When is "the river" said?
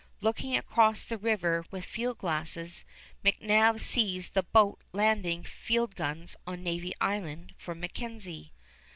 1.03-1.63